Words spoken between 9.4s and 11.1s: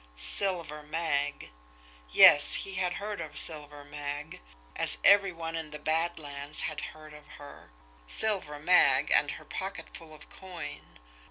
pocketful of coin!